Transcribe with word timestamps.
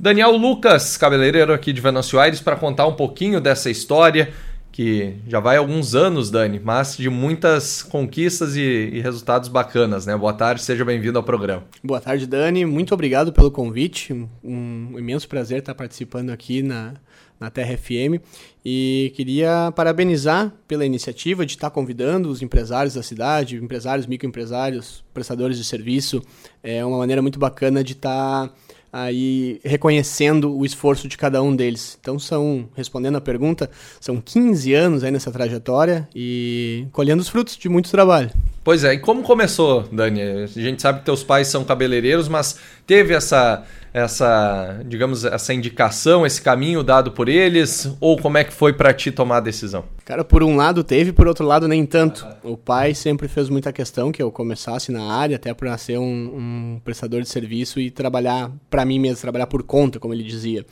Daniel 0.00 0.30
Lucas, 0.36 0.96
cabeleireiro 0.96 1.52
aqui 1.52 1.72
de 1.72 1.80
Venâncio 1.80 2.20
Aires, 2.20 2.40
para 2.40 2.54
contar 2.54 2.86
um 2.86 2.94
pouquinho 2.94 3.40
dessa 3.40 3.68
história 3.68 4.32
que 4.70 5.16
já 5.26 5.40
vai 5.40 5.56
alguns 5.56 5.96
anos, 5.96 6.30
Dani, 6.30 6.60
mas 6.62 6.96
de 6.96 7.10
muitas 7.10 7.82
conquistas 7.82 8.54
e, 8.54 8.60
e 8.60 9.00
resultados 9.00 9.48
bacanas, 9.48 10.06
né? 10.06 10.16
Boa 10.16 10.32
tarde, 10.32 10.62
seja 10.62 10.84
bem-vindo 10.84 11.18
ao 11.18 11.24
programa. 11.24 11.64
Boa 11.82 12.00
tarde, 12.00 12.28
Dani. 12.28 12.64
Muito 12.64 12.94
obrigado 12.94 13.32
pelo 13.32 13.50
convite. 13.50 14.12
Um 14.44 14.96
imenso 14.96 15.28
prazer 15.28 15.58
estar 15.58 15.74
participando 15.74 16.30
aqui 16.30 16.62
na, 16.62 16.94
na 17.40 17.50
Terra 17.50 17.76
FM. 17.76 18.22
E 18.64 19.12
queria 19.16 19.72
parabenizar 19.74 20.52
pela 20.68 20.86
iniciativa 20.86 21.44
de 21.44 21.54
estar 21.54 21.70
convidando 21.70 22.28
os 22.28 22.40
empresários 22.40 22.94
da 22.94 23.02
cidade, 23.02 23.56
empresários, 23.56 24.06
microempresários, 24.06 25.02
prestadores 25.12 25.58
de 25.58 25.64
serviço. 25.64 26.22
É 26.62 26.84
uma 26.84 26.98
maneira 26.98 27.20
muito 27.20 27.40
bacana 27.40 27.82
de 27.82 27.94
estar 27.94 28.48
aí 28.92 29.60
reconhecendo 29.64 30.56
o 30.56 30.64
esforço 30.64 31.08
de 31.08 31.16
cada 31.16 31.42
um 31.42 31.54
deles. 31.54 31.98
Então 32.00 32.18
são, 32.18 32.68
respondendo 32.74 33.16
a 33.16 33.20
pergunta, 33.20 33.70
são 34.00 34.20
15 34.20 34.74
anos 34.74 35.04
aí 35.04 35.10
nessa 35.10 35.30
trajetória 35.30 36.08
e 36.14 36.86
colhendo 36.92 37.22
os 37.22 37.28
frutos 37.28 37.56
de 37.56 37.68
muito 37.68 37.90
trabalho. 37.90 38.30
Pois 38.68 38.84
é, 38.84 38.92
e 38.92 38.98
como 38.98 39.22
começou, 39.22 39.88
Dani? 39.90 40.20
A 40.20 40.46
gente 40.46 40.82
sabe 40.82 40.98
que 40.98 41.06
teus 41.06 41.24
pais 41.24 41.48
são 41.48 41.64
cabeleireiros, 41.64 42.28
mas 42.28 42.58
teve 42.86 43.14
essa 43.14 43.64
essa, 43.94 44.82
digamos, 44.84 45.24
essa 45.24 45.54
indicação, 45.54 46.26
esse 46.26 46.42
caminho 46.42 46.82
dado 46.82 47.12
por 47.12 47.30
eles? 47.30 47.90
Ou 47.98 48.18
como 48.18 48.36
é 48.36 48.44
que 48.44 48.52
foi 48.52 48.74
para 48.74 48.92
ti 48.92 49.10
tomar 49.10 49.38
a 49.38 49.40
decisão? 49.40 49.84
Cara, 50.04 50.22
por 50.22 50.42
um 50.42 50.54
lado 50.54 50.84
teve, 50.84 51.12
por 51.12 51.26
outro 51.26 51.46
lado 51.46 51.66
nem 51.66 51.86
tanto. 51.86 52.26
O 52.42 52.58
pai 52.58 52.94
sempre 52.94 53.26
fez 53.26 53.48
muita 53.48 53.72
questão 53.72 54.12
que 54.12 54.22
eu 54.22 54.30
começasse 54.30 54.92
na 54.92 55.12
área, 55.14 55.36
até 55.36 55.54
para 55.54 55.76
ser 55.78 55.98
um, 55.98 56.04
um 56.04 56.80
prestador 56.84 57.22
de 57.22 57.28
serviço 57.28 57.80
e 57.80 57.90
trabalhar 57.90 58.50
para 58.68 58.84
mim 58.84 58.98
mesmo, 58.98 59.20
trabalhar 59.20 59.46
por 59.46 59.62
conta, 59.62 59.98
como 59.98 60.12
ele 60.12 60.22
dizia. 60.24 60.64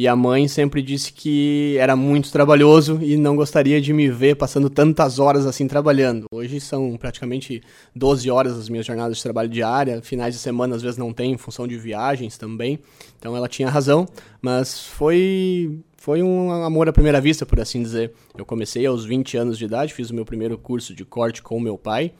E 0.00 0.08
a 0.08 0.16
mãe 0.16 0.48
sempre 0.48 0.80
disse 0.80 1.12
que 1.12 1.76
era 1.78 1.94
muito 1.94 2.32
trabalhoso 2.32 2.98
e 3.02 3.18
não 3.18 3.36
gostaria 3.36 3.78
de 3.82 3.92
me 3.92 4.08
ver 4.08 4.34
passando 4.34 4.70
tantas 4.70 5.18
horas 5.18 5.44
assim 5.44 5.68
trabalhando. 5.68 6.24
Hoje 6.32 6.58
são 6.58 6.96
praticamente 6.96 7.62
12 7.94 8.30
horas 8.30 8.58
as 8.58 8.70
minhas 8.70 8.86
jornadas 8.86 9.18
de 9.18 9.22
trabalho 9.22 9.50
diária, 9.50 10.00
finais 10.00 10.32
de 10.32 10.40
semana 10.40 10.74
às 10.74 10.80
vezes 10.80 10.96
não 10.96 11.12
tem, 11.12 11.32
em 11.32 11.36
função 11.36 11.68
de 11.68 11.76
viagens 11.76 12.38
também. 12.38 12.78
Então 13.18 13.36
ela 13.36 13.46
tinha 13.46 13.68
razão, 13.68 14.08
mas 14.40 14.86
foi 14.86 15.78
foi 15.98 16.22
um 16.22 16.50
amor 16.50 16.88
à 16.88 16.94
primeira 16.94 17.20
vista, 17.20 17.44
por 17.44 17.60
assim 17.60 17.82
dizer. 17.82 18.10
Eu 18.34 18.46
comecei 18.46 18.86
aos 18.86 19.04
20 19.04 19.36
anos 19.36 19.58
de 19.58 19.66
idade, 19.66 19.92
fiz 19.92 20.08
o 20.08 20.14
meu 20.14 20.24
primeiro 20.24 20.56
curso 20.56 20.94
de 20.94 21.04
corte 21.04 21.42
com 21.42 21.60
meu 21.60 21.76
pai 21.76 22.10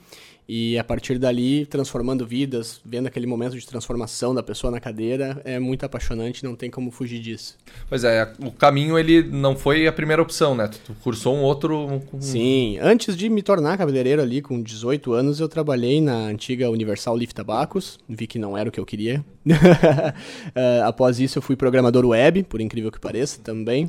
e 0.53 0.77
a 0.77 0.83
partir 0.83 1.17
dali, 1.17 1.65
transformando 1.65 2.27
vidas, 2.27 2.81
vendo 2.85 3.07
aquele 3.07 3.25
momento 3.25 3.57
de 3.57 3.65
transformação 3.65 4.35
da 4.35 4.43
pessoa 4.43 4.69
na 4.69 4.81
cadeira, 4.81 5.41
é 5.45 5.61
muito 5.61 5.87
apaixonante, 5.87 6.43
não 6.43 6.57
tem 6.57 6.69
como 6.69 6.91
fugir 6.91 7.21
disso. 7.21 7.57
Pois 7.89 8.03
é, 8.03 8.33
o 8.45 8.51
caminho 8.51 8.99
ele 8.99 9.23
não 9.23 9.55
foi 9.55 9.87
a 9.87 9.93
primeira 9.93 10.21
opção, 10.21 10.53
né? 10.57 10.69
Tu 10.85 10.93
cursou 11.05 11.37
um 11.37 11.43
outro. 11.43 12.03
Sim, 12.19 12.79
antes 12.83 13.17
de 13.17 13.31
me 13.31 13.43
tornar 13.43 13.79
cabeleireiro 13.79 14.21
ali, 14.21 14.43
com 14.43 14.61
18 14.61 15.13
anos, 15.13 15.39
eu 15.39 15.49
trabalhei 15.49 16.01
na 16.01 16.17
antiga 16.17 16.69
Universal 16.69 17.17
Lift 17.17 17.37
Tabacos, 17.37 17.97
vi 18.09 18.27
que 18.27 18.37
não 18.37 18.59
era 18.59 18.69
o 18.69 18.73
que 18.73 18.81
eu 18.81 18.85
queria. 18.85 19.25
uh, 19.47 20.83
após 20.85 21.21
isso, 21.21 21.39
eu 21.39 21.43
fui 21.43 21.55
programador 21.55 22.05
web, 22.05 22.43
por 22.43 22.61
incrível 22.61 22.91
que 22.91 22.99
pareça, 22.99 23.39
também. 23.41 23.89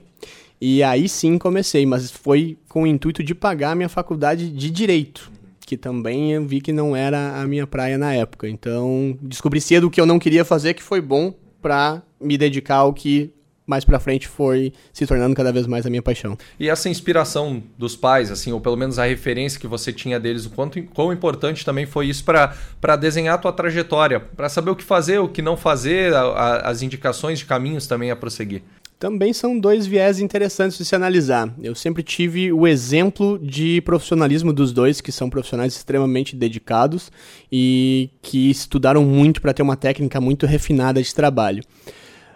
E 0.62 0.84
aí 0.84 1.10
sim 1.10 1.40
comecei, 1.40 1.88
mas 1.88 2.12
foi 2.12 2.56
com 2.70 2.84
o 2.84 2.88
intuito 2.88 3.24
de 3.24 3.34
pagar 3.34 3.72
a 3.72 3.76
minha 3.76 3.90
faculdade 3.90 4.48
de 4.48 4.70
Direito 4.70 5.41
que 5.72 5.78
também 5.78 6.34
eu 6.34 6.46
vi 6.46 6.60
que 6.60 6.74
não 6.74 6.94
era 6.94 7.42
a 7.42 7.48
minha 7.48 7.66
praia 7.66 7.98
na 7.98 8.14
época. 8.14 8.46
Então, 8.50 9.18
descobri 9.22 9.62
cedo 9.62 9.88
o 9.88 9.90
que 9.90 10.02
eu 10.02 10.06
não 10.06 10.20
queria 10.20 10.44
fazer, 10.44 10.74
que 10.74 10.84
foi 10.84 11.00
bom 11.00 11.34
para 11.62 12.02
me 12.20 12.38
dedicar 12.38 12.76
ao 12.76 12.94
que 12.94 13.34
mais 13.66 13.86
para 13.86 13.98
frente 13.98 14.28
foi 14.28 14.74
se 14.92 15.08
tornando 15.08 15.34
cada 15.34 15.50
vez 15.50 15.66
mais 15.68 15.86
a 15.86 15.90
minha 15.90 16.02
paixão. 16.02 16.38
E 16.60 16.68
essa 16.68 16.90
inspiração 16.90 17.64
dos 17.78 17.96
pais, 17.96 18.30
assim, 18.30 18.52
ou 18.52 18.60
pelo 18.60 18.76
menos 18.76 19.00
a 19.00 19.06
referência 19.06 19.58
que 19.58 19.66
você 19.66 19.94
tinha 19.94 20.20
deles, 20.20 20.46
o 20.46 20.50
quanto 20.50 20.84
quão 20.88 21.14
importante 21.14 21.64
também 21.64 21.86
foi 21.86 22.08
isso 22.08 22.26
para 22.26 22.96
desenhar 22.98 23.36
a 23.36 23.38
tua 23.38 23.54
trajetória, 23.54 24.20
para 24.20 24.50
saber 24.50 24.72
o 24.72 24.76
que 24.76 24.84
fazer, 24.84 25.20
o 25.20 25.30
que 25.30 25.42
não 25.42 25.56
fazer, 25.56 26.14
a, 26.14 26.22
a, 26.22 26.70
as 26.70 26.82
indicações 26.82 27.40
de 27.40 27.46
caminhos 27.46 27.88
também 27.88 28.12
a 28.12 28.16
prosseguir 28.18 28.62
também 29.02 29.34
são 29.34 29.60
dois 29.60 29.88
viés 29.88 30.20
interessantes 30.20 30.78
de 30.78 30.86
se 30.86 30.96
analisar. 30.96 31.52
Eu 31.60 31.74
sempre 31.74 32.04
tive 32.04 32.54
o 32.54 32.68
exemplo 32.68 33.40
de 33.40 33.82
profissionalismo 33.82 34.54
dos 34.54 34.72
dois, 34.72 35.02
que 35.02 35.12
são 35.12 35.28
profissionais 35.28 35.76
extremamente 35.76 36.36
dedicados 36.36 37.12
e 37.52 38.12
que 38.22 38.52
estudaram 38.52 39.04
muito 39.04 39.42
para 39.42 39.56
ter 39.56 39.64
uma 39.64 39.76
técnica 39.76 40.22
muito 40.22 40.46
refinada 40.46 41.02
de 41.02 41.16
trabalho. 41.16 41.64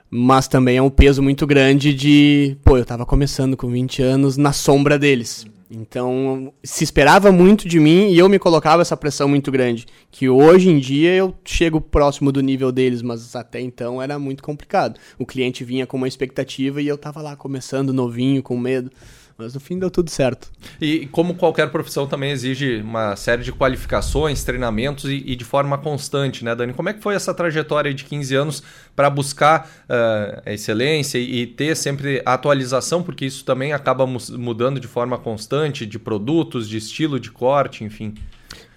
Mas 0.09 0.48
também 0.48 0.78
é 0.78 0.81
um 0.81 0.90
peso 0.90 1.22
muito 1.22 1.46
grande 1.46 1.94
de, 1.94 2.58
pô, 2.66 2.78
eu 2.78 2.82
estava 2.82 3.06
começando 3.06 3.56
com 3.56 3.70
20 3.70 4.02
anos 4.02 4.36
na 4.36 4.52
sombra 4.52 4.97
deles. 4.97 5.46
Então, 5.70 6.53
se 6.64 6.84
esperava 6.84 7.31
muito 7.31 7.68
de 7.68 7.80
mim 7.80 8.12
e 8.12 8.18
eu 8.20 8.30
me 8.30 8.38
colocava 8.38 8.81
essa 8.81 8.96
pressão 8.96 9.28
muito 9.28 9.52
grande. 9.52 9.86
Que 10.12 10.30
hoje 10.30 10.70
em 10.70 10.80
dia 10.80 11.14
eu 11.14 11.34
chego 11.44 11.81
próximo 11.81 12.31
do 12.31 12.42
nível 12.42 12.72
deles, 12.72 13.02
mas 13.02 13.36
até 13.36 13.59
então 13.59 14.02
era 14.02 14.20
muito 14.20 14.44
complicado. 14.44 15.00
O 15.18 15.26
cliente 15.26 15.64
vinha 15.64 15.88
com 15.88 15.98
uma 15.98 16.08
expectativa 16.08 16.81
e 16.81 16.88
eu 16.88 16.98
tava 16.98 17.22
lá 17.22 17.36
começando 17.36 17.92
novinho, 17.92 18.44
com 18.44 18.58
medo. 18.58 18.92
Mas 19.38 19.53
no 19.53 19.59
fim 19.59 19.78
deu 19.78 19.91
tudo 19.91 20.09
certo. 20.09 20.50
E 20.79 21.07
como 21.07 21.35
qualquer 21.35 21.69
profissão 21.69 22.07
também 22.07 22.31
exige 22.31 22.78
uma 22.81 23.18
série 23.18 23.44
de 23.44 23.51
qualificações, 23.51 24.46
treinamentos 24.46 25.06
e, 25.06 25.23
e 25.25 25.35
de 25.35 25.44
forma 25.44 25.78
constante, 25.78 26.44
né, 26.46 26.56
Dani? 26.56 26.73
Como 26.73 26.88
é 26.88 26.94
que 26.94 27.01
foi 27.01 27.16
essa 27.16 27.34
trajetória 27.34 27.94
de 27.94 28.06
15 28.06 28.34
anos 28.34 28.63
para 28.96 29.09
buscar 29.09 29.69
uh, 29.90 30.41
a 30.46 30.53
excelência 30.53 31.18
e, 31.18 31.41
e, 31.41 31.47
ter 31.47 31.75
sempre 31.75 32.22
atualização, 32.25 33.03
porque 33.03 33.25
isso 33.25 33.44
também 33.44 33.73
acaba 33.73 34.07
mudando 34.07 34.79
de 34.79 34.88
forma 34.88 35.18
constante, 35.18 35.85
de 35.85 36.00
produtos, 36.00 36.69
de 36.69 36.78
estilo 36.78 37.19
de 37.19 37.29
corte, 37.29 37.84
enfim? 37.84 38.16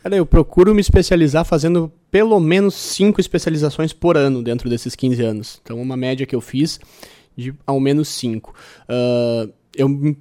Cara, 0.02 0.16
eu 0.16 0.26
procuro 0.26 0.74
me 0.74 0.80
especializar 0.80 1.44
fazendo 1.44 1.92
pelo 2.10 2.40
menos 2.40 2.74
cinco 2.74 3.20
especializações 3.20 3.92
por 3.92 4.16
ano 4.16 4.42
dentro 4.42 4.68
desses 4.68 4.96
15 4.96 5.22
anos. 5.22 5.60
Então, 5.62 5.80
uma 5.80 5.96
média 5.96 6.26
que 6.26 6.34
eu 6.34 6.40
fiz 6.40 6.80
de 7.36 7.54
ao 7.64 7.78
menos 7.78 8.08
cinco. 8.08 8.52
Uh, 8.88 9.52
eu 9.76 10.16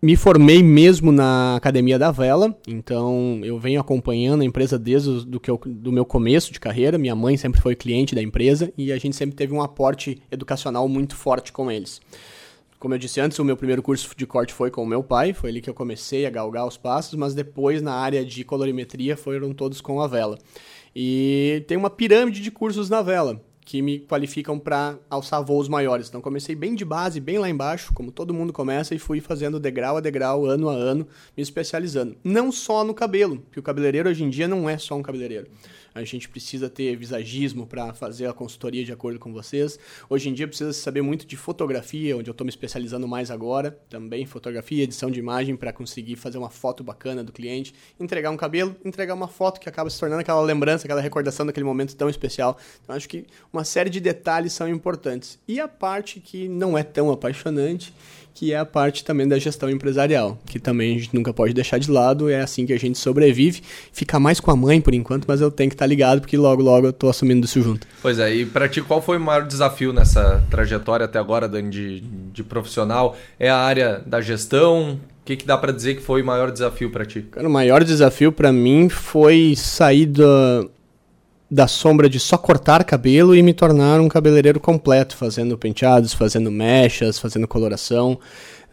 me 0.00 0.14
formei 0.14 0.62
mesmo 0.62 1.10
na 1.10 1.56
Academia 1.56 1.98
da 1.98 2.12
Vela, 2.12 2.56
então 2.68 3.40
eu 3.42 3.58
venho 3.58 3.80
acompanhando 3.80 4.42
a 4.42 4.44
empresa 4.44 4.78
desde 4.78 5.26
do, 5.26 5.40
que 5.40 5.50
eu, 5.50 5.60
do 5.66 5.90
meu 5.90 6.04
começo 6.04 6.52
de 6.52 6.60
carreira. 6.60 6.96
Minha 6.96 7.16
mãe 7.16 7.36
sempre 7.36 7.60
foi 7.60 7.74
cliente 7.74 8.14
da 8.14 8.22
empresa 8.22 8.72
e 8.78 8.92
a 8.92 8.98
gente 8.98 9.16
sempre 9.16 9.34
teve 9.34 9.52
um 9.52 9.60
aporte 9.60 10.22
educacional 10.30 10.88
muito 10.88 11.16
forte 11.16 11.52
com 11.52 11.70
eles. 11.70 12.00
Como 12.78 12.94
eu 12.94 12.98
disse 12.98 13.20
antes, 13.20 13.36
o 13.40 13.44
meu 13.44 13.56
primeiro 13.56 13.82
curso 13.82 14.08
de 14.16 14.24
corte 14.24 14.54
foi 14.54 14.70
com 14.70 14.84
o 14.84 14.86
meu 14.86 15.02
pai, 15.02 15.32
foi 15.32 15.50
ali 15.50 15.60
que 15.60 15.68
eu 15.68 15.74
comecei 15.74 16.26
a 16.26 16.30
galgar 16.30 16.64
os 16.64 16.76
passos, 16.76 17.14
mas 17.14 17.34
depois 17.34 17.82
na 17.82 17.94
área 17.94 18.24
de 18.24 18.44
colorimetria 18.44 19.16
foram 19.16 19.52
todos 19.52 19.80
com 19.80 20.00
a 20.00 20.06
vela. 20.06 20.38
E 20.94 21.64
tem 21.66 21.76
uma 21.76 21.90
pirâmide 21.90 22.40
de 22.40 22.52
cursos 22.52 22.88
na 22.88 23.02
vela 23.02 23.42
que 23.68 23.82
me 23.82 23.98
qualificam 23.98 24.58
para 24.58 24.98
alçar 25.10 25.44
voos 25.44 25.68
maiores. 25.68 26.08
Então 26.08 26.22
comecei 26.22 26.54
bem 26.54 26.74
de 26.74 26.86
base, 26.86 27.20
bem 27.20 27.36
lá 27.36 27.50
embaixo, 27.50 27.92
como 27.92 28.10
todo 28.10 28.32
mundo 28.32 28.50
começa, 28.50 28.94
e 28.94 28.98
fui 28.98 29.20
fazendo 29.20 29.60
degrau 29.60 29.98
a 29.98 30.00
degrau, 30.00 30.46
ano 30.46 30.70
a 30.70 30.72
ano, 30.72 31.06
me 31.36 31.42
especializando. 31.42 32.16
Não 32.24 32.50
só 32.50 32.82
no 32.82 32.94
cabelo, 32.94 33.40
porque 33.40 33.60
o 33.60 33.62
cabeleireiro 33.62 34.08
hoje 34.08 34.24
em 34.24 34.30
dia 34.30 34.48
não 34.48 34.70
é 34.70 34.78
só 34.78 34.96
um 34.96 35.02
cabeleireiro 35.02 35.48
a 35.98 36.04
gente 36.04 36.28
precisa 36.28 36.70
ter 36.70 36.96
visagismo 36.96 37.66
para 37.66 37.92
fazer 37.92 38.26
a 38.26 38.32
consultoria 38.32 38.84
de 38.84 38.92
acordo 38.92 39.18
com 39.18 39.32
vocês. 39.32 39.78
Hoje 40.08 40.28
em 40.28 40.32
dia 40.32 40.46
precisa 40.46 40.72
saber 40.72 41.02
muito 41.02 41.26
de 41.26 41.36
fotografia, 41.36 42.16
onde 42.16 42.30
eu 42.30 42.32
estou 42.32 42.44
me 42.44 42.50
especializando 42.50 43.06
mais 43.06 43.30
agora, 43.30 43.78
também 43.88 44.24
fotografia, 44.24 44.84
edição 44.84 45.10
de 45.10 45.18
imagem 45.18 45.56
para 45.56 45.72
conseguir 45.72 46.16
fazer 46.16 46.38
uma 46.38 46.50
foto 46.50 46.82
bacana 46.84 47.22
do 47.22 47.32
cliente, 47.32 47.74
entregar 47.98 48.30
um 48.30 48.36
cabelo, 48.36 48.74
entregar 48.84 49.14
uma 49.14 49.28
foto 49.28 49.60
que 49.60 49.68
acaba 49.68 49.90
se 49.90 49.98
tornando 49.98 50.20
aquela 50.20 50.40
lembrança, 50.40 50.86
aquela 50.86 51.00
recordação 51.00 51.44
daquele 51.44 51.64
momento 51.64 51.94
tão 51.96 52.08
especial. 52.08 52.56
Então 52.82 52.94
acho 52.94 53.08
que 53.08 53.26
uma 53.52 53.64
série 53.64 53.90
de 53.90 54.00
detalhes 54.00 54.52
são 54.52 54.68
importantes. 54.68 55.38
E 55.46 55.60
a 55.60 55.68
parte 55.68 56.20
que 56.20 56.48
não 56.48 56.76
é 56.76 56.82
tão 56.82 57.10
apaixonante, 57.10 57.92
que 58.38 58.52
é 58.52 58.56
a 58.56 58.64
parte 58.64 59.02
também 59.02 59.26
da 59.26 59.36
gestão 59.36 59.68
empresarial, 59.68 60.38
que 60.46 60.60
também 60.60 60.94
a 60.94 60.98
gente 61.00 61.12
nunca 61.12 61.32
pode 61.32 61.52
deixar 61.52 61.76
de 61.76 61.90
lado, 61.90 62.30
é 62.30 62.40
assim 62.40 62.64
que 62.64 62.72
a 62.72 62.78
gente 62.78 62.96
sobrevive. 62.96 63.60
Fica 63.92 64.20
mais 64.20 64.38
com 64.38 64.48
a 64.52 64.54
mãe 64.54 64.80
por 64.80 64.94
enquanto, 64.94 65.24
mas 65.26 65.40
eu 65.40 65.50
tenho 65.50 65.68
que 65.68 65.74
estar 65.74 65.86
tá 65.86 65.88
ligado 65.88 66.20
porque 66.20 66.36
logo 66.36 66.62
logo 66.62 66.86
eu 66.86 66.90
estou 66.90 67.10
assumindo 67.10 67.44
isso 67.44 67.60
junto. 67.60 67.84
Pois 68.00 68.20
é, 68.20 68.32
e 68.32 68.46
para 68.46 68.68
ti 68.68 68.80
qual 68.80 69.02
foi 69.02 69.16
o 69.16 69.20
maior 69.20 69.44
desafio 69.44 69.92
nessa 69.92 70.40
trajetória 70.48 71.06
até 71.06 71.18
agora, 71.18 71.48
Dani, 71.48 71.68
de, 71.68 72.00
de 72.00 72.44
profissional? 72.44 73.16
É 73.40 73.50
a 73.50 73.56
área 73.56 74.00
da 74.06 74.20
gestão? 74.20 74.92
O 74.92 75.24
que, 75.24 75.34
que 75.34 75.44
dá 75.44 75.58
para 75.58 75.72
dizer 75.72 75.96
que 75.96 76.02
foi 76.02 76.22
o 76.22 76.24
maior 76.24 76.52
desafio 76.52 76.90
para 76.90 77.04
ti? 77.04 77.22
Cara, 77.22 77.48
o 77.48 77.50
maior 77.50 77.82
desafio 77.82 78.30
para 78.30 78.52
mim 78.52 78.88
foi 78.88 79.54
sair 79.56 80.06
da, 80.06 80.64
da 81.50 81.66
sombra 81.66 82.08
de 82.08 82.20
só 82.20 82.36
cortar 82.36 82.84
cabelo 82.84 83.34
e 83.34 83.42
me 83.42 83.54
tornar 83.54 84.00
um 84.00 84.08
cabeleireiro 84.08 84.60
completo, 84.60 85.16
fazendo 85.16 85.56
penteados, 85.56 86.12
fazendo 86.12 86.50
mechas, 86.50 87.18
fazendo 87.18 87.48
coloração. 87.48 88.18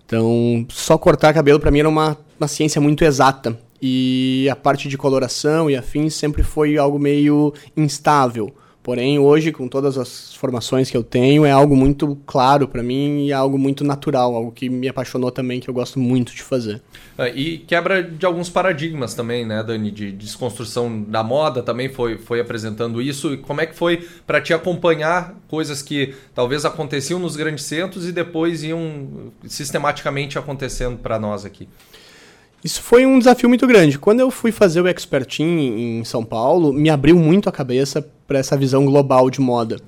Então, 0.05 0.65
só 0.69 0.97
cortar 0.97 1.33
cabelo 1.33 1.59
para 1.59 1.71
mim 1.71 1.79
era 1.79 1.89
uma, 1.89 2.17
uma 2.39 2.47
ciência 2.47 2.81
muito 2.81 3.03
exata. 3.03 3.57
E 3.81 4.47
a 4.51 4.55
parte 4.55 4.87
de 4.87 4.97
coloração 4.97 5.69
e 5.69 5.75
afins 5.75 6.15
sempre 6.15 6.43
foi 6.43 6.77
algo 6.77 6.97
meio 6.97 7.53
instável, 7.75 8.53
Porém, 8.85 9.17
hoje, 9.17 9.51
com 9.51 9.67
todas 9.67 9.97
as 9.97 10.35
formações 10.35 10.91
que 10.91 10.95
eu 10.95 11.01
tenho, 11.01 11.43
é 11.43 11.49
algo 11.49 11.75
muito 11.75 12.15
claro 12.23 12.67
para 12.67 12.83
mim 12.83 13.25
e 13.25 13.31
é 13.31 13.33
algo 13.33 13.57
muito 13.57 13.83
natural, 13.83 14.35
algo 14.35 14.51
que 14.51 14.69
me 14.69 14.87
apaixonou 14.87 15.31
também, 15.31 15.59
que 15.59 15.67
eu 15.67 15.73
gosto 15.73 15.99
muito 15.99 16.35
de 16.35 16.43
fazer. 16.43 16.79
É, 17.17 17.35
e 17.35 17.57
quebra 17.57 18.03
de 18.03 18.27
alguns 18.27 18.47
paradigmas 18.47 19.15
também, 19.15 19.43
né, 19.43 19.63
Dani? 19.63 19.89
De 19.89 20.11
desconstrução 20.11 21.01
da 21.01 21.23
moda 21.23 21.63
também 21.63 21.89
foi, 21.89 22.19
foi 22.19 22.39
apresentando 22.39 23.01
isso. 23.01 23.33
E 23.33 23.37
como 23.37 23.59
é 23.59 23.65
que 23.65 23.73
foi 23.73 24.07
para 24.27 24.39
te 24.39 24.53
acompanhar 24.53 25.33
coisas 25.47 25.81
que 25.81 26.13
talvez 26.35 26.63
aconteciam 26.63 27.19
nos 27.19 27.35
grandes 27.35 27.65
centros 27.65 28.07
e 28.07 28.11
depois 28.11 28.63
iam 28.63 29.31
sistematicamente 29.47 30.37
acontecendo 30.37 30.99
para 30.99 31.17
nós 31.17 31.43
aqui? 31.43 31.67
Isso 32.65 32.81
foi 32.81 33.05
um 33.05 33.19
desafio 33.19 33.47
muito 33.47 33.67
grande. 33.67 33.99
Quando 33.99 34.21
eu 34.21 34.31
fui 34.31 34.51
fazer 34.51 34.81
o 34.81 34.87
Expertin 34.87 35.43
em 35.43 36.03
São 36.03 36.25
Paulo, 36.25 36.73
me 36.73 36.89
abriu 36.89 37.15
muito 37.15 37.47
a 37.47 37.51
cabeça 37.51 38.01
para 38.25 38.39
essa 38.39 38.57
visão 38.57 38.83
global 38.87 39.29
de 39.29 39.39
moda. 39.39 39.79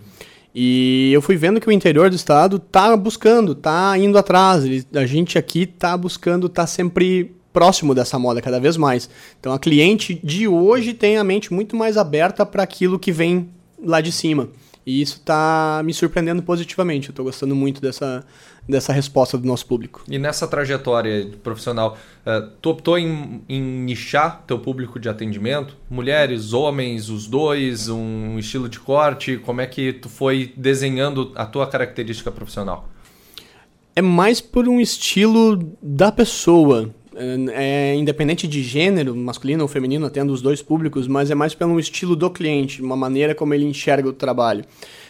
E 0.54 1.10
eu 1.12 1.20
fui 1.20 1.36
vendo 1.36 1.60
que 1.60 1.68
o 1.68 1.72
interior 1.72 2.08
do 2.08 2.16
estado 2.16 2.60
tá 2.60 2.96
buscando, 2.96 3.56
tá 3.56 3.98
indo 3.98 4.16
atrás. 4.16 4.64
A 4.94 5.08
gente 5.08 5.40
aqui 5.40 5.66
tá 5.66 5.98
buscando, 5.98 6.48
tá 6.48 6.68
sempre 6.68 7.36
próximo 7.52 7.96
dessa 7.96 8.20
moda 8.20 8.44
cada 8.44 8.60
vez 8.60 8.78
mais. 8.78 9.10
Então 9.40 9.52
a 9.52 9.58
cliente 9.58 10.22
de 10.24 10.48
hoje 10.48 10.94
tem 10.94 11.18
a 11.18 11.24
mente 11.24 11.52
muito 11.52 11.76
mais 11.76 11.98
aberta 11.98 12.46
para 12.46 12.62
aquilo 12.62 13.00
que 13.00 13.12
vem 13.12 13.50
lá 13.84 14.02
de 14.02 14.12
cima. 14.12 14.50
E 14.88 15.02
isso 15.02 15.18
está 15.18 15.82
me 15.84 15.94
surpreendendo 15.94 16.42
positivamente. 16.42 17.10
Eu 17.10 17.12
estou 17.12 17.26
gostando 17.26 17.54
muito 17.54 17.82
dessa, 17.82 18.24
dessa 18.68 18.94
resposta 18.94 19.38
do 19.38 19.46
nosso 19.46 19.66
público. 19.66 20.02
E 20.10 20.18
nessa 20.18 20.48
trajetória 20.48 21.30
profissional, 21.44 21.98
uh, 22.26 22.50
tu 22.62 22.70
optou 22.70 22.98
em, 22.98 23.44
em 23.50 23.62
nichar 23.62 24.46
teu 24.48 24.58
público 24.58 24.98
de 24.98 25.10
atendimento? 25.10 25.76
Mulheres, 25.90 26.54
homens, 26.54 27.10
os 27.10 27.28
dois, 27.28 27.90
um 27.90 28.40
estilo 28.40 28.70
de 28.70 28.80
corte? 28.80 29.36
Como 29.36 29.60
é 29.60 29.68
que 29.68 29.92
tu 29.92 30.08
foi 30.08 30.54
desenhando 30.56 31.34
a 31.36 31.46
tua 31.46 31.68
característica 31.68 32.32
profissional? 32.32 32.88
É 33.94 34.02
mais 34.02 34.40
por 34.40 34.70
um 34.70 34.80
estilo 34.80 35.70
da 35.82 36.14
pessoa 36.14 36.96
é, 37.54 37.96
independente 37.96 38.48
de 38.48 38.62
gênero, 38.62 39.16
masculino 39.16 39.64
ou 39.64 39.68
feminino, 39.68 40.06
atendo 40.06 40.32
os 40.32 40.42
dois 40.42 40.62
públicos, 40.62 41.08
mas 41.08 41.32
é 41.32 41.36
mais 41.36 41.54
pelo 41.54 41.80
estilo 41.80 42.16
do 42.16 42.30
cliente, 42.30 42.82
uma 42.82 42.96
maneira 42.96 43.34
como 43.34 43.54
ele 43.54 43.66
enxerga 43.66 44.08
o 44.08 44.14
trabalho. 44.14 44.64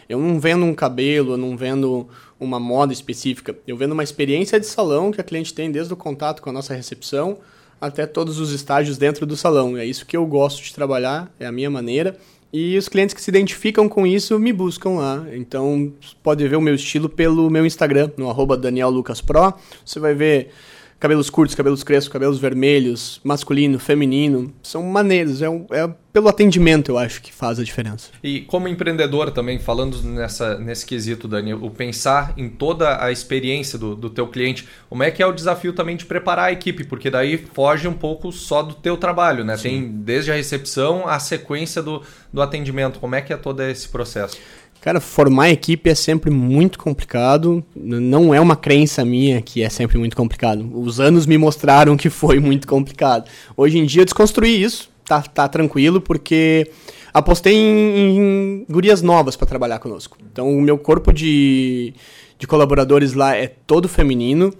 Eu 0.08 0.20
não 0.20 0.40
vendo 0.40 0.64
um 0.64 0.74
cabelo, 0.74 1.34
eu 1.34 1.38
não 1.38 1.58
vendo 1.58 2.08
uma 2.40 2.60
moda 2.60 2.94
específica, 2.94 3.56
eu 3.68 3.76
vendo 3.76 3.92
uma 3.92 4.04
experiência 4.04 4.60
de 4.60 4.66
salão 4.66 5.12
que 5.12 5.20
a 5.20 5.24
cliente 5.24 5.54
tem 5.54 5.70
desde 5.70 5.94
o 5.94 5.98
contato 5.98 6.42
com 6.42 6.50
a 6.50 6.54
nossa 6.54 6.74
recepção 6.74 7.38
até 7.80 8.06
todos 8.06 8.40
os 8.40 8.52
estágios 8.52 8.98
dentro 8.98 9.26
do 9.26 9.36
salão. 9.36 9.78
É 9.78 9.86
isso 9.86 10.06
que 10.06 10.18
eu 10.18 10.26
gosto 10.26 10.64
de 10.64 10.74
trabalhar, 10.74 11.32
é 11.40 11.46
a 11.46 11.52
minha 11.52 11.70
maneira. 11.70 12.18
E 12.52 12.78
os 12.78 12.88
clientes 12.88 13.14
que 13.14 13.22
se 13.22 13.30
identificam 13.30 13.90
com 13.90 14.08
isso 14.08 14.40
me 14.40 14.54
buscam 14.54 14.92
lá. 14.92 15.26
Então, 15.34 15.94
pode 16.24 16.48
ver 16.48 16.56
o 16.56 16.62
meu 16.62 16.76
estilo 16.76 17.10
pelo 17.10 17.50
meu 17.50 17.66
Instagram, 17.66 18.10
no 18.18 18.30
arroba 18.30 18.56
Daniel 18.56 18.90
Lucas 18.90 19.20
Pro. 19.20 19.54
Você 19.86 20.00
vai 20.00 20.14
ver 20.14 20.50
cabelos 21.00 21.30
curtos, 21.30 21.56
cabelos 21.56 21.84
crespos, 21.84 22.12
cabelos 22.12 22.40
vermelhos, 22.40 23.22
masculino, 23.24 23.80
feminino, 23.80 24.54
são 24.64 24.84
maneiros, 24.84 25.42
é, 25.42 25.50
um, 25.50 25.66
é, 25.70 25.90
pelo 26.12 26.28
atendimento 26.28 26.90
eu 26.90 26.98
acho 26.98 27.22
que 27.22 27.32
faz 27.32 27.60
a 27.60 27.64
diferença. 27.64 28.10
E 28.24 28.42
como 28.42 28.68
empreendedor 28.68 29.32
também, 29.32 29.60
falando 29.60 30.02
nessa, 30.02 30.58
nesse 30.58 30.86
quesito, 30.86 31.28
Dani, 31.28 31.54
o 31.54 31.70
pensar 31.70 32.34
em 32.36 32.50
toda 32.50 33.04
a 33.04 33.12
experiência 33.12 33.78
do, 33.78 33.96
do 33.96 34.10
teu 34.10 34.28
cliente, 34.28 34.68
como 34.90 35.04
é 35.04 35.12
que 35.12 35.22
é 35.22 35.28
o 35.28 35.32
desafio 35.32 35.74
também 35.74 35.96
de 35.96 36.06
preparar 36.06 36.46
a 36.46 36.52
equipe, 36.52 36.84
porque 36.84 37.10
daí 37.10 37.38
foge 37.38 37.88
um 37.88 37.94
pouco 37.94 38.32
só 38.32 38.64
do 38.64 38.74
teu 38.74 38.98
trabalho, 38.98 39.44
né? 39.44 39.56
Sim. 39.58 39.70
Tem 39.70 39.88
desde 39.88 40.32
a 40.32 40.36
recepção 40.36 41.08
a 41.08 41.20
sequência 41.20 41.84
do, 41.84 42.02
do 42.34 42.42
atendimento, 42.42 43.00
como 43.00 43.14
é 43.14 43.22
que 43.22 43.32
é 43.32 43.38
todo 43.38 43.62
esse 43.62 43.88
processo? 43.88 44.38
Cara, 44.82 45.02
formar 45.02 45.50
equipe 45.50 45.90
é 45.90 45.96
sempre 45.96 46.30
muito 46.30 46.80
complicado. 46.80 47.64
Não 47.76 48.34
é 48.34 48.40
uma 48.40 48.56
crença 48.56 49.04
minha 49.04 49.42
que 49.42 49.62
é 49.62 49.70
sempre 49.70 49.98
muito 49.98 50.16
complicado. 50.16 50.70
Os 50.74 51.00
anos 51.00 51.26
me 51.26 51.38
mostraram 51.38 51.98
que 51.98 52.10
foi 52.10 52.40
muito 52.40 52.68
complicado. 52.68 53.30
Hoje 53.56 53.78
em 53.78 53.86
dia 53.86 54.02
eu 54.02 54.06
desconstruí 54.06 54.62
isso, 54.62 54.90
tá, 55.06 55.22
tá 55.22 55.48
tranquilo, 55.48 56.00
porque 56.00 56.72
apostei 57.14 57.54
em, 57.54 58.18
em 58.18 58.66
gurias 58.70 59.02
novas 59.02 59.36
para 59.36 59.48
trabalhar 59.48 59.80
conosco. 59.80 60.18
Então 60.32 60.56
o 60.56 60.62
meu 60.62 60.78
corpo 60.78 61.12
de, 61.12 61.94
de 62.38 62.48
colaboradores 62.48 63.14
lá 63.14 63.36
é 63.36 63.48
todo 63.48 63.90
feminino. 63.90 64.54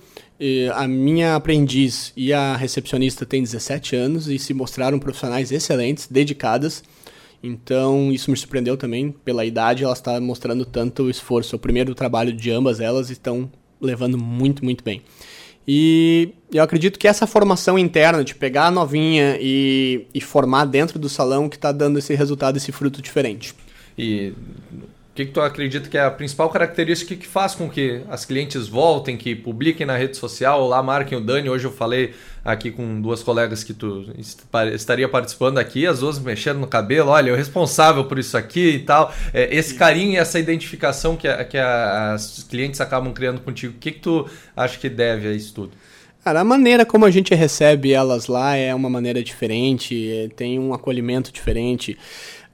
a 0.76 0.88
minha 0.88 1.36
aprendiz 1.36 2.12
e 2.18 2.34
a 2.34 2.56
recepcionista 2.56 3.26
têm 3.26 3.44
17 3.44 3.96
anos 3.96 4.28
e 4.28 4.40
se 4.40 4.54
mostraram 4.54 5.00
profissionais 5.00 5.52
excelentes, 5.52 6.08
dedicadas. 6.10 6.84
Então, 7.42 8.12
isso 8.12 8.32
me 8.32 8.38
surpreendeu 8.38 8.76
também. 8.76 9.12
Pela 9.24 9.46
idade, 9.46 9.84
ela 9.84 9.94
está 9.94 10.20
mostrando 10.20 10.66
tanto 10.66 11.10
esforço. 11.10 11.56
É 11.56 11.58
o 11.58 11.60
primeiro 11.60 11.94
trabalho 11.94 12.34
de 12.34 12.52
ambas 12.52 12.80
elas 12.80 13.10
estão 13.10 13.50
levando 13.80 14.18
muito, 14.18 14.64
muito 14.64 14.84
bem. 14.84 15.02
E 15.68 16.30
eu 16.52 16.64
acredito 16.64 16.98
que 16.98 17.08
essa 17.08 17.28
formação 17.28 17.78
interna, 17.78 18.24
de 18.24 18.34
pegar 18.34 18.68
a 18.68 18.72
novinha 18.72 19.38
e, 19.40 20.08
e 20.14 20.22
formar 20.22 20.66
dentro 20.66 20.98
do 20.98 21.10
salão, 21.10 21.50
que 21.50 21.58
está 21.58 21.72
dando 21.72 22.00
esse 22.00 22.16
resultado, 22.16 22.58
esse 22.58 22.72
fruto 22.72 23.02
diferente. 23.02 23.54
E 23.98 24.34
que, 25.18 25.26
que 25.26 25.32
tu 25.32 25.42
acredita 25.42 25.90
que 25.90 25.98
é 25.98 26.04
a 26.04 26.12
principal 26.12 26.48
característica 26.50 27.16
que 27.16 27.26
faz 27.26 27.56
com 27.56 27.68
que 27.68 28.02
as 28.08 28.24
clientes 28.24 28.68
voltem, 28.68 29.18
que 29.18 29.36
publiquem 29.36 29.86
na 29.86 29.98
rede 29.98 30.16
social, 30.16 30.68
lá 30.68 30.84
marquem 30.84 31.18
o 31.18 31.22
Dani? 31.22 31.50
Hoje 31.50 31.66
eu 31.66 31.72
falei 31.72 32.14
aqui 32.46 32.70
com 32.70 33.02
duas 33.02 33.24
colegas 33.24 33.64
que 33.64 33.74
tu 33.74 34.06
estaria 34.74 35.10
participando 35.10 35.58
aqui, 35.58 35.88
as 35.88 36.02
duas 36.02 36.20
mexendo 36.20 36.60
no 36.60 36.68
cabelo, 36.68 37.10
olha, 37.10 37.32
eu 37.32 37.36
responsável 37.36 38.06
por 38.06 38.20
isso 38.20 38.38
aqui 38.38 38.76
e 38.76 38.80
tal. 38.80 39.12
É, 39.34 39.56
esse 39.56 39.74
carinho 39.74 40.14
e 40.14 40.18
essa 40.18 40.40
identificação 40.40 41.16
que, 41.16 41.28
a, 41.28 41.44
que 41.44 41.58
a, 41.58 42.14
as 42.14 42.44
clientes 42.44 42.80
acabam 42.80 43.12
criando 43.12 43.42
contigo, 43.42 43.74
o 43.76 43.80
que, 43.80 43.94
que 43.94 44.00
tu 44.00 44.28
acha 44.56 44.78
que 44.78 44.88
deve 44.88 45.30
a 45.30 45.32
isso 45.32 45.52
tudo? 45.52 45.72
Cara, 46.24 46.42
a 46.42 46.44
maneira 46.44 46.86
como 46.86 47.06
a 47.06 47.10
gente 47.10 47.34
recebe 47.34 47.94
elas 47.94 48.28
lá 48.28 48.56
é 48.56 48.76
uma 48.76 48.90
maneira 48.90 49.24
diferente, 49.24 50.12
é, 50.12 50.28
tem 50.28 50.60
um 50.60 50.74
acolhimento 50.74 51.32
diferente 51.32 51.98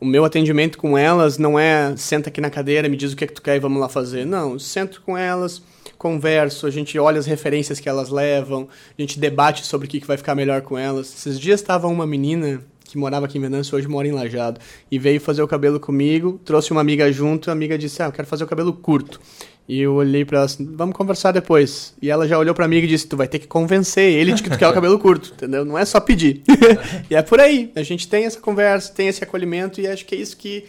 o 0.03 0.05
meu 0.05 0.25
atendimento 0.25 0.77
com 0.77 0.97
elas 0.97 1.37
não 1.37 1.57
é 1.57 1.95
senta 1.95 2.27
aqui 2.27 2.41
na 2.41 2.49
cadeira, 2.49 2.89
me 2.89 2.97
diz 2.97 3.13
o 3.13 3.15
que 3.15 3.23
é 3.23 3.27
que 3.27 3.33
tu 3.33 3.41
quer 3.41 3.55
e 3.55 3.59
vamos 3.59 3.79
lá 3.79 3.87
fazer. 3.87 4.25
Não, 4.25 4.59
sento 4.59 5.01
com 5.01 5.17
elas, 5.17 5.61
converso, 5.97 6.67
a 6.67 6.69
gente 6.69 6.99
olha 6.99 7.17
as 7.17 7.25
referências 7.25 7.79
que 7.79 7.87
elas 7.87 8.09
levam, 8.09 8.67
a 8.97 9.01
gente 9.01 9.17
debate 9.17 9.65
sobre 9.65 9.87
o 9.87 9.89
que, 9.89 10.01
que 10.01 10.07
vai 10.07 10.17
ficar 10.17 10.35
melhor 10.35 10.61
com 10.61 10.77
elas. 10.77 11.07
Esses 11.07 11.39
dias 11.39 11.61
estava 11.61 11.87
uma 11.87 12.05
menina 12.05 12.61
que 12.83 12.97
morava 12.97 13.25
aqui 13.25 13.37
em 13.37 13.41
Venâncio, 13.41 13.77
hoje 13.77 13.87
mora 13.87 14.05
em 14.05 14.11
Lajado, 14.11 14.59
e 14.91 14.99
veio 14.99 15.21
fazer 15.21 15.41
o 15.41 15.47
cabelo 15.47 15.79
comigo, 15.79 16.39
trouxe 16.43 16.71
uma 16.71 16.81
amiga 16.81 17.09
junto, 17.11 17.49
a 17.49 17.53
amiga 17.53 17.77
disse, 17.77 18.03
ah, 18.03 18.07
eu 18.07 18.11
quero 18.11 18.27
fazer 18.27 18.43
o 18.43 18.47
cabelo 18.47 18.73
curto. 18.73 19.21
E 19.67 19.79
eu 19.79 19.93
olhei 19.93 20.25
para 20.25 20.39
ela 20.39 20.45
assim, 20.45 20.69
vamos 20.75 20.95
conversar 20.95 21.31
depois. 21.31 21.93
E 22.01 22.09
ela 22.09 22.27
já 22.27 22.37
olhou 22.37 22.53
para 22.53 22.67
mim 22.67 22.77
e 22.77 22.87
disse, 22.87 23.07
tu 23.07 23.15
vai 23.15 23.27
ter 23.27 23.39
que 23.39 23.47
convencer 23.47 24.11
ele 24.11 24.33
de 24.33 24.43
que 24.43 24.49
tu 24.49 24.57
quer 24.57 24.67
o 24.67 24.73
cabelo 24.75 24.99
curto, 24.99 25.31
entendeu? 25.33 25.63
Não 25.63 25.77
é 25.77 25.85
só 25.85 25.99
pedir. 25.99 26.41
e 27.09 27.15
é 27.15 27.21
por 27.21 27.39
aí. 27.39 27.71
A 27.75 27.83
gente 27.83 28.07
tem 28.07 28.25
essa 28.25 28.39
conversa, 28.39 28.91
tem 28.93 29.07
esse 29.07 29.23
acolhimento 29.23 29.79
e 29.79 29.87
acho 29.87 30.05
que 30.05 30.15
é 30.15 30.17
isso 30.17 30.35
que 30.35 30.65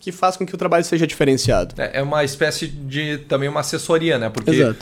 que 0.00 0.10
faz 0.10 0.36
com 0.36 0.46
que 0.46 0.54
o 0.54 0.58
trabalho 0.58 0.82
seja 0.82 1.06
diferenciado. 1.06 1.74
É, 1.76 1.98
é 1.98 2.02
uma 2.02 2.24
espécie 2.24 2.66
de 2.66 3.18
também 3.28 3.48
uma 3.48 3.60
assessoria, 3.60 4.18
né? 4.18 4.30
Porque. 4.30 4.62
Uh, 4.62 4.76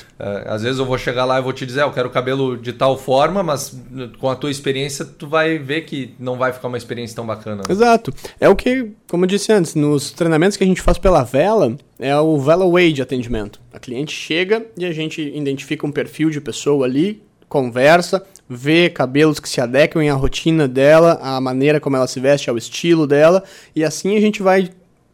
às 0.46 0.62
vezes 0.62 0.78
eu 0.78 0.86
vou 0.86 0.96
chegar 0.96 1.24
lá 1.24 1.38
e 1.38 1.42
vou 1.42 1.52
te 1.52 1.66
dizer, 1.66 1.82
eu 1.82 1.92
quero 1.92 2.08
o 2.08 2.10
cabelo 2.10 2.56
de 2.56 2.72
tal 2.72 2.96
forma, 2.96 3.42
mas 3.42 3.76
com 4.18 4.30
a 4.30 4.36
tua 4.36 4.50
experiência 4.50 5.04
tu 5.04 5.26
vai 5.26 5.58
ver 5.58 5.82
que 5.82 6.14
não 6.20 6.36
vai 6.36 6.52
ficar 6.52 6.68
uma 6.68 6.78
experiência 6.78 7.16
tão 7.16 7.26
bacana. 7.26 7.56
Né? 7.56 7.62
Exato. 7.68 8.14
É 8.40 8.48
o 8.48 8.54
que, 8.54 8.92
como 9.08 9.24
eu 9.24 9.28
disse 9.28 9.52
antes, 9.52 9.74
nos 9.74 10.12
treinamentos 10.12 10.56
que 10.56 10.62
a 10.62 10.66
gente 10.66 10.80
faz 10.80 10.98
pela 10.98 11.24
vela, 11.24 11.76
é 11.98 12.16
o 12.16 12.38
Vela 12.38 12.70
Way 12.70 12.92
de 12.92 13.02
atendimento. 13.02 13.60
A 13.72 13.80
cliente 13.80 14.12
chega 14.12 14.64
e 14.76 14.86
a 14.86 14.92
gente 14.92 15.20
identifica 15.20 15.84
um 15.84 15.90
perfil 15.90 16.30
de 16.30 16.40
pessoa 16.40 16.86
ali, 16.86 17.20
conversa, 17.48 18.24
vê 18.48 18.88
cabelos 18.88 19.40
que 19.40 19.48
se 19.48 19.60
adequam 19.60 20.08
à 20.08 20.14
rotina 20.14 20.68
dela, 20.68 21.18
à 21.20 21.40
maneira 21.40 21.80
como 21.80 21.96
ela 21.96 22.06
se 22.06 22.20
veste, 22.20 22.48
ao 22.48 22.56
estilo 22.56 23.06
dela, 23.06 23.42
e 23.74 23.82
assim 23.82 24.16
a 24.16 24.20
gente 24.20 24.42
vai 24.42 24.70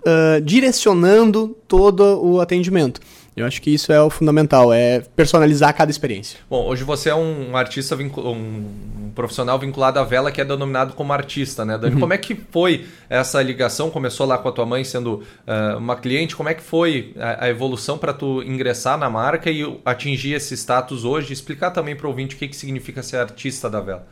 uh, 0.07 0.41
direcionando 0.41 1.57
todo 1.67 2.03
o 2.25 2.41
atendimento. 2.41 3.01
Eu 3.37 3.45
acho 3.45 3.61
que 3.61 3.71
isso 3.71 3.93
é 3.93 4.01
o 4.01 4.09
fundamental, 4.09 4.73
é 4.73 5.01
personalizar 5.17 5.75
cada 5.75 5.91
experiência. 5.91 6.39
Bom, 6.49 6.67
hoje 6.67 6.85
você 6.85 7.11
é 7.11 7.15
um 7.17 7.57
artista, 7.57 7.97
um 7.97 9.11
profissional 9.13 9.59
vinculado 9.59 9.99
à 9.99 10.05
vela 10.05 10.31
que 10.31 10.41
é 10.41 10.45
denominado 10.45 10.95
como 10.95 11.13
artista, 11.13 11.65
né, 11.65 11.77
Dani? 11.77 11.95
Uhum. 11.95 12.01
Como 12.01 12.13
é 12.13 12.19
que 12.19 12.37
foi 12.53 12.87
essa 13.11 13.43
ligação? 13.43 13.91
Começou 13.91 14.25
lá 14.25 14.39
com 14.39 14.49
a 14.49 14.53
tua 14.53 14.65
mãe 14.65 14.85
sendo 14.85 15.15
uh, 15.15 15.79
uma 15.79 15.97
cliente. 15.97 16.37
Como 16.37 16.49
é 16.49 16.55
que 16.55 16.63
foi 16.63 17.13
a, 17.19 17.47
a 17.47 17.49
evolução 17.49 17.99
para 17.99 18.13
tu 18.13 18.41
ingressar 18.45 18.97
na 18.97 19.11
marca 19.11 19.51
e 19.51 19.81
atingir 19.85 20.35
esse 20.35 20.55
status 20.57 21.05
hoje? 21.05 21.33
Explicar 21.33 21.73
também 21.73 21.97
para 21.97 22.07
o 22.07 22.11
ouvinte 22.11 22.37
o 22.37 22.39
que, 22.39 22.47
que 22.47 22.57
significa 22.57 23.03
ser 23.03 23.17
artista 23.17 23.69
da 23.69 23.81
vela. 23.81 24.07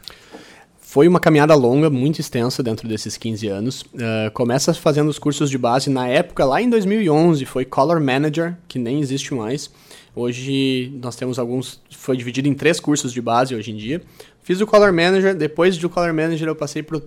Foi 0.92 1.08
uma 1.08 1.18
caminhada 1.18 1.54
longa, 1.54 1.88
muito 1.88 2.20
extensa 2.20 2.62
dentro 2.62 2.86
desses 2.86 3.16
15 3.16 3.48
anos. 3.48 3.80
Uh, 3.80 4.30
começa 4.34 4.74
fazendo 4.74 5.08
os 5.08 5.18
cursos 5.18 5.48
de 5.48 5.56
base 5.56 5.88
na 5.88 6.06
época, 6.06 6.44
lá 6.44 6.60
em 6.60 6.68
2011, 6.68 7.46
foi 7.46 7.64
Color 7.64 7.98
Manager, 7.98 8.58
que 8.68 8.78
nem 8.78 9.00
existe 9.00 9.32
mais. 9.32 9.70
Hoje 10.14 10.92
nós 11.02 11.16
temos 11.16 11.38
alguns, 11.38 11.80
foi 11.90 12.14
dividido 12.14 12.46
em 12.46 12.52
três 12.52 12.78
cursos 12.78 13.10
de 13.10 13.22
base 13.22 13.54
hoje 13.54 13.70
em 13.70 13.76
dia. 13.76 14.02
Fiz 14.42 14.60
o 14.60 14.66
Color 14.66 14.92
Manager, 14.92 15.34
depois 15.34 15.78
do 15.78 15.88
Color 15.88 16.12
Manager 16.12 16.48
eu 16.48 16.54
passei 16.54 16.82
por 16.82 17.02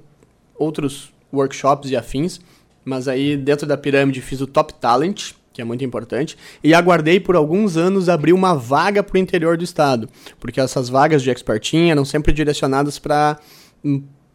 outros 0.57 1.13
workshops 1.31 1.91
e 1.91 1.95
afins. 1.95 2.39
mas 2.83 3.07
aí 3.07 3.37
dentro 3.37 3.67
da 3.67 3.77
pirâmide 3.77 4.19
fiz 4.19 4.41
o 4.41 4.47
Top 4.47 4.73
Talent, 4.73 5.33
que 5.53 5.61
é 5.61 5.63
muito 5.63 5.85
importante, 5.85 6.35
e 6.63 6.73
aguardei 6.73 7.19
por 7.19 7.35
alguns 7.35 7.77
anos 7.77 8.09
abrir 8.09 8.33
uma 8.33 8.55
vaga 8.55 9.03
para 9.03 9.15
o 9.15 9.19
interior 9.19 9.55
do 9.55 9.63
estado, 9.63 10.09
porque 10.39 10.59
essas 10.59 10.89
vagas 10.89 11.21
de 11.21 11.29
expertinho 11.29 11.91
eram 11.91 12.03
sempre 12.03 12.33
direcionadas 12.33 12.97
para 12.97 13.39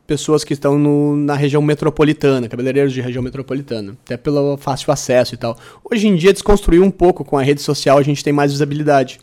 pessoas 0.07 0.42
que 0.42 0.52
estão 0.52 0.76
no, 0.76 1.16
na 1.16 1.35
região 1.35 1.62
metropolitana, 1.62 2.49
cabeleireiros 2.49 2.92
de 2.92 3.00
região 3.00 3.23
metropolitana, 3.23 3.97
até 4.04 4.16
pelo 4.16 4.57
fácil 4.57 4.92
acesso 4.92 5.35
e 5.35 5.38
tal. 5.38 5.57
Hoje 5.88 6.09
em 6.09 6.16
dia 6.16 6.33
desconstruiu 6.33 6.83
um 6.83 6.90
pouco 6.90 7.25
com 7.25 7.38
a 7.38 7.42
rede 7.42 7.62
social, 7.62 7.97
a 7.97 8.02
gente 8.02 8.25
tem 8.25 8.33
mais 8.33 8.50
visibilidade. 8.50 9.21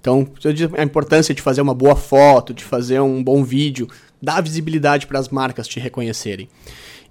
Então, 0.00 0.28
a 0.76 0.82
importância 0.82 1.34
de 1.34 1.42
fazer 1.42 1.60
uma 1.60 1.74
boa 1.74 1.96
foto, 1.96 2.54
de 2.54 2.62
fazer 2.62 3.00
um 3.00 3.22
bom 3.22 3.42
vídeo, 3.42 3.88
dá 4.22 4.40
visibilidade 4.40 5.08
para 5.08 5.18
as 5.18 5.28
marcas 5.28 5.66
te 5.66 5.80
reconhecerem. 5.80 6.48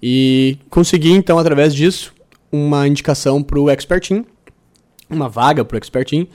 E 0.01 0.57
consegui, 0.69 1.11
então, 1.11 1.37
através 1.37 1.75
disso, 1.75 2.13
uma 2.49 2.87
indicação 2.87 3.43
para 3.43 3.59
o 3.59 3.69
Expertin, 3.69 4.25
uma 5.09 5.27
vaga 5.27 5.65
para 5.65 5.75
o 5.75 5.79
Expertin, 5.79 6.27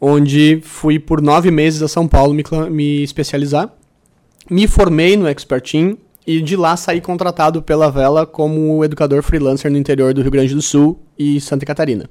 onde 0.00 0.60
fui 0.64 0.98
por 0.98 1.20
nove 1.20 1.50
meses 1.50 1.80
a 1.82 1.88
São 1.88 2.08
Paulo 2.08 2.34
me, 2.34 2.42
me 2.70 3.02
especializar. 3.02 3.72
Me 4.50 4.66
formei 4.66 5.16
no 5.16 5.28
Expertin 5.28 5.96
e 6.26 6.40
de 6.40 6.56
lá 6.56 6.76
saí 6.76 7.00
contratado 7.00 7.62
pela 7.62 7.88
Vela 7.88 8.26
como 8.26 8.84
educador 8.84 9.22
freelancer 9.22 9.70
no 9.70 9.78
interior 9.78 10.12
do 10.12 10.22
Rio 10.22 10.30
Grande 10.32 10.52
do 10.56 10.60
Sul 10.60 10.98
e 11.16 11.40
Santa 11.40 11.64
Catarina. 11.64 12.10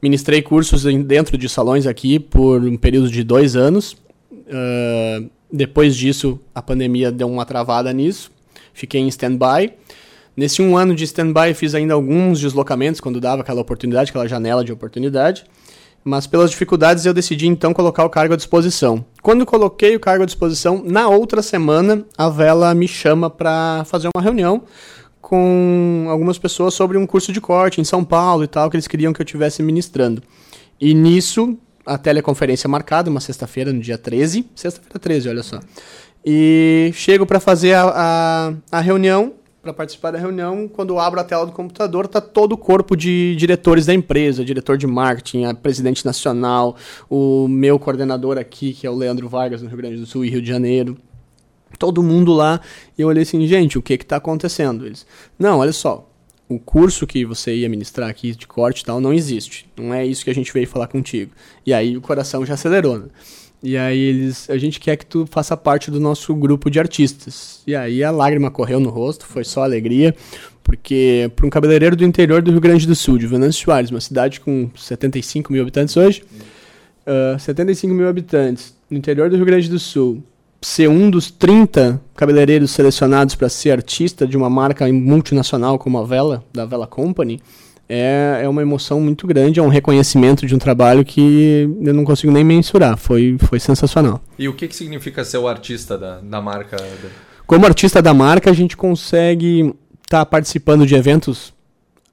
Ministrei 0.00 0.40
cursos 0.40 0.84
dentro 1.04 1.36
de 1.36 1.50
salões 1.50 1.86
aqui 1.86 2.18
por 2.18 2.62
um 2.62 2.78
período 2.78 3.10
de 3.10 3.22
dois 3.22 3.56
anos. 3.56 3.92
Uh, 4.32 5.28
depois 5.52 5.94
disso, 5.94 6.40
a 6.54 6.62
pandemia 6.62 7.12
deu 7.12 7.28
uma 7.28 7.44
travada 7.44 7.92
nisso. 7.92 8.30
Fiquei 8.72 9.02
em 9.02 9.08
stand-by. 9.08 9.74
Nesse 10.34 10.62
um 10.62 10.78
ano 10.78 10.94
de 10.94 11.04
stand-by, 11.04 11.52
fiz 11.52 11.74
ainda 11.74 11.92
alguns 11.92 12.40
deslocamentos 12.40 13.02
quando 13.02 13.20
dava 13.20 13.42
aquela 13.42 13.60
oportunidade, 13.60 14.08
aquela 14.08 14.26
janela 14.26 14.64
de 14.64 14.72
oportunidade. 14.72 15.44
Mas 16.02 16.26
pelas 16.26 16.50
dificuldades, 16.50 17.04
eu 17.04 17.12
decidi 17.12 17.46
então 17.46 17.74
colocar 17.74 18.04
o 18.04 18.10
cargo 18.10 18.32
à 18.32 18.36
disposição. 18.36 19.04
Quando 19.22 19.44
coloquei 19.44 19.94
o 19.94 20.00
cargo 20.00 20.22
à 20.22 20.26
disposição, 20.26 20.82
na 20.84 21.08
outra 21.08 21.42
semana, 21.42 22.04
a 22.16 22.28
Vela 22.28 22.74
me 22.74 22.88
chama 22.88 23.28
para 23.28 23.84
fazer 23.84 24.08
uma 24.14 24.22
reunião 24.22 24.62
com 25.20 26.06
algumas 26.08 26.38
pessoas 26.38 26.72
sobre 26.74 26.96
um 26.96 27.06
curso 27.06 27.32
de 27.32 27.40
corte 27.40 27.80
em 27.80 27.84
São 27.84 28.02
Paulo 28.02 28.42
e 28.42 28.46
tal, 28.46 28.70
que 28.70 28.76
eles 28.76 28.88
queriam 28.88 29.12
que 29.12 29.20
eu 29.20 29.24
estivesse 29.24 29.62
ministrando. 29.62 30.22
E 30.80 30.94
nisso, 30.94 31.58
a 31.84 31.98
teleconferência 31.98 32.68
marcada, 32.68 33.10
uma 33.10 33.20
sexta-feira, 33.20 33.72
no 33.72 33.80
dia 33.80 33.98
13. 33.98 34.46
Sexta-feira 34.54 34.98
13, 34.98 35.28
olha 35.28 35.42
só. 35.42 35.60
E 36.24 36.90
chego 36.94 37.26
para 37.26 37.38
fazer 37.38 37.74
a, 37.74 38.52
a, 38.72 38.78
a 38.78 38.80
reunião 38.80 39.34
para 39.62 39.74
participar 39.74 40.10
da 40.10 40.18
reunião, 40.18 40.66
quando 40.66 40.94
eu 40.94 40.98
abro 40.98 41.20
a 41.20 41.24
tela 41.24 41.44
do 41.44 41.52
computador, 41.52 42.08
tá 42.08 42.20
todo 42.20 42.52
o 42.52 42.56
corpo 42.56 42.96
de 42.96 43.36
diretores 43.36 43.84
da 43.84 43.92
empresa, 43.92 44.44
diretor 44.44 44.78
de 44.78 44.86
marketing, 44.86 45.44
a 45.44 45.54
presidente 45.54 46.04
nacional, 46.04 46.76
o 47.10 47.46
meu 47.46 47.78
coordenador 47.78 48.38
aqui, 48.38 48.72
que 48.72 48.86
é 48.86 48.90
o 48.90 48.94
Leandro 48.94 49.28
Vargas, 49.28 49.60
no 49.60 49.68
Rio 49.68 49.76
Grande 49.76 49.96
do 49.96 50.06
Sul 50.06 50.24
e 50.24 50.30
Rio 50.30 50.40
de 50.40 50.48
Janeiro. 50.48 50.96
Todo 51.78 52.02
mundo 52.02 52.32
lá, 52.32 52.60
e 52.96 53.02
eu 53.02 53.08
olhei 53.08 53.22
assim, 53.22 53.46
gente, 53.46 53.78
o 53.78 53.82
que 53.82 53.98
que 53.98 54.06
tá 54.06 54.16
acontecendo? 54.16 54.86
Eles, 54.86 55.06
não, 55.38 55.58
olha 55.58 55.72
só, 55.72 56.08
o 56.48 56.58
curso 56.58 57.06
que 57.06 57.24
você 57.24 57.54
ia 57.54 57.68
ministrar 57.68 58.08
aqui 58.08 58.34
de 58.34 58.46
corte 58.46 58.80
e 58.80 58.84
tal 58.84 59.00
não 59.00 59.12
existe. 59.12 59.70
Não 59.76 59.94
é 59.94 60.04
isso 60.04 60.24
que 60.24 60.30
a 60.30 60.34
gente 60.34 60.52
veio 60.52 60.66
falar 60.66 60.88
contigo. 60.88 61.32
E 61.64 61.72
aí 61.72 61.96
o 61.96 62.00
coração 62.00 62.44
já 62.44 62.54
acelerou, 62.54 62.98
né? 62.98 63.06
E 63.62 63.76
aí 63.76 63.98
eles, 63.98 64.48
a 64.48 64.56
gente 64.56 64.80
quer 64.80 64.96
que 64.96 65.04
tu 65.04 65.26
faça 65.30 65.56
parte 65.56 65.90
do 65.90 66.00
nosso 66.00 66.34
grupo 66.34 66.70
de 66.70 66.78
artistas. 66.78 67.62
E 67.66 67.74
aí 67.74 68.02
a 68.02 68.10
lágrima 68.10 68.50
correu 68.50 68.80
no 68.80 68.88
rosto, 68.88 69.26
foi 69.26 69.44
só 69.44 69.62
alegria, 69.62 70.14
porque 70.64 71.30
para 71.36 71.46
um 71.46 71.50
cabeleireiro 71.50 71.94
do 71.94 72.04
interior 72.04 72.40
do 72.40 72.50
Rio 72.50 72.60
Grande 72.60 72.86
do 72.86 72.94
Sul, 72.94 73.18
de 73.18 73.26
Venâncio 73.26 73.64
Soares, 73.64 73.90
uma 73.90 74.00
cidade 74.00 74.40
com 74.40 74.70
75 74.74 75.52
mil 75.52 75.62
habitantes 75.62 75.96
hoje, 75.96 76.22
uh, 77.06 77.34
ah, 77.34 77.38
75 77.38 77.92
mil 77.92 78.08
habitantes, 78.08 78.74
no 78.88 78.96
interior 78.96 79.28
do 79.28 79.36
Rio 79.36 79.44
Grande 79.44 79.68
do 79.68 79.78
Sul, 79.78 80.22
ser 80.62 80.88
um 80.88 81.10
dos 81.10 81.30
30 81.30 82.00
cabeleireiros 82.14 82.70
selecionados 82.70 83.34
para 83.34 83.48
ser 83.48 83.72
artista 83.72 84.26
de 84.26 84.36
uma 84.36 84.50
marca 84.50 84.90
multinacional 84.90 85.78
como 85.78 85.98
a 85.98 86.04
Vela, 86.04 86.44
da 86.52 86.64
Vela 86.64 86.86
Company, 86.86 87.40
é, 87.92 88.42
é 88.44 88.48
uma 88.48 88.62
emoção 88.62 89.00
muito 89.00 89.26
grande, 89.26 89.58
é 89.58 89.62
um 89.62 89.68
reconhecimento 89.68 90.46
de 90.46 90.54
um 90.54 90.58
trabalho 90.58 91.04
que 91.04 91.68
eu 91.82 91.92
não 91.92 92.04
consigo 92.04 92.32
nem 92.32 92.44
mensurar. 92.44 92.96
Foi, 92.96 93.36
foi 93.40 93.58
sensacional. 93.58 94.22
E 94.38 94.48
o 94.48 94.54
que, 94.54 94.68
que 94.68 94.76
significa 94.76 95.24
ser 95.24 95.38
o 95.38 95.48
artista 95.48 95.98
da, 95.98 96.20
da 96.20 96.40
marca? 96.40 96.76
Como 97.48 97.66
artista 97.66 98.00
da 98.00 98.14
marca, 98.14 98.48
a 98.48 98.52
gente 98.52 98.76
consegue 98.76 99.74
estar 100.04 100.20
tá 100.20 100.26
participando 100.26 100.86
de 100.86 100.94
eventos 100.94 101.48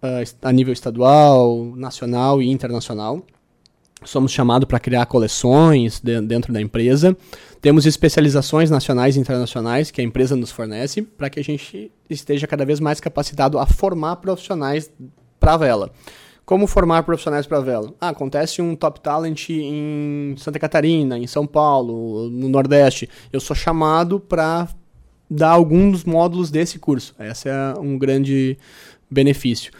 uh, 0.02 0.36
a 0.42 0.52
nível 0.52 0.74
estadual, 0.74 1.76
nacional 1.76 2.42
e 2.42 2.50
internacional. 2.50 3.24
Somos 4.04 4.32
chamados 4.32 4.68
para 4.68 4.80
criar 4.80 5.06
coleções 5.06 6.00
de, 6.00 6.20
dentro 6.22 6.52
da 6.52 6.60
empresa. 6.60 7.16
Temos 7.62 7.86
especializações 7.86 8.72
nacionais 8.72 9.16
e 9.16 9.20
internacionais 9.20 9.92
que 9.92 10.02
a 10.02 10.04
empresa 10.04 10.36
nos 10.36 10.50
fornece 10.50 11.04
para 11.04 11.30
que 11.30 11.40
a 11.40 11.44
gente 11.44 11.92
esteja 12.10 12.48
cada 12.48 12.66
vez 12.66 12.80
mais 12.80 13.00
capacitado 13.00 13.60
a 13.60 13.68
formar 13.68 14.16
profissionais 14.18 14.90
para 15.48 15.54
a 15.54 15.58
vela. 15.58 15.92
Como 16.46 16.68
formar 16.68 17.04
profissionais 17.04 17.48
para 17.48 17.62
vela? 17.62 17.94
Ah, 18.02 18.10
acontece 18.10 18.62
um 18.62 18.76
top 18.76 19.00
talent 19.00 19.50
em 19.50 20.36
Santa 20.38 20.60
Catarina, 20.60 21.18
em 21.18 21.26
São 21.26 21.48
Paulo, 21.48 22.30
no 22.30 22.50
Nordeste. 22.50 23.10
Eu 23.32 23.40
sou 23.40 23.56
chamado 23.56 24.20
para 24.20 24.68
dar 25.30 25.52
alguns 25.52 25.92
dos 25.92 26.04
módulos 26.04 26.52
desse 26.52 26.80
curso. 26.80 27.16
Esse 27.18 27.48
é 27.48 27.74
um 27.80 27.98
grande 27.98 28.58
benefício. 29.10 29.72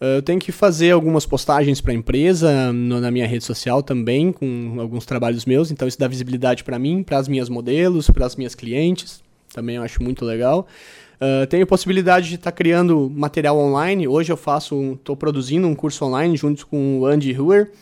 Ah, 0.00 0.16
eu 0.16 0.22
tenho 0.22 0.38
que 0.38 0.52
fazer 0.52 0.92
algumas 0.92 1.26
postagens 1.26 1.80
para 1.80 1.90
a 1.90 1.96
empresa 1.96 2.72
no, 2.72 3.00
na 3.00 3.10
minha 3.10 3.26
rede 3.26 3.44
social 3.44 3.82
também, 3.82 4.30
com 4.30 4.76
alguns 4.78 5.06
trabalhos 5.06 5.44
meus. 5.44 5.72
Então, 5.72 5.88
isso 5.88 5.98
dá 5.98 6.06
visibilidade 6.06 6.62
para 6.62 6.78
mim, 6.78 7.02
para 7.02 7.18
as 7.18 7.26
minhas 7.26 7.48
modelos, 7.48 8.08
para 8.10 8.26
as 8.26 8.36
minhas 8.36 8.54
clientes. 8.54 9.25
Também 9.56 9.76
eu 9.76 9.82
acho 9.82 10.02
muito 10.02 10.22
legal. 10.22 10.66
Uh, 11.14 11.46
tenho 11.46 11.66
possibilidade 11.66 12.28
de 12.28 12.34
estar 12.34 12.50
tá 12.50 12.54
criando 12.54 13.10
material 13.10 13.56
online. 13.58 14.06
Hoje 14.06 14.30
eu 14.30 14.36
faço, 14.36 14.92
estou 14.92 15.16
produzindo 15.16 15.66
um 15.66 15.74
curso 15.74 16.04
online 16.04 16.36
junto 16.36 16.66
com 16.66 17.00
o 17.00 17.06
Andy 17.06 17.32
Huer, 17.32 17.72